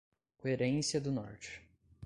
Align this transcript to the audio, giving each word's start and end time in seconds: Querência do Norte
Querência 0.39 0.99
do 0.99 1.11
Norte 1.11 1.61